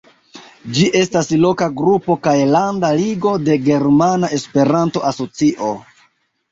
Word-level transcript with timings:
Ĝi 0.77 0.87
estas 0.99 1.29
loka 1.43 1.67
grupo 1.81 2.17
kaj 2.29 2.35
landa 2.57 2.91
ligo 3.03 3.37
de 3.47 3.59
Germana 3.69 4.35
Esperanto-Asocio. 4.41 5.75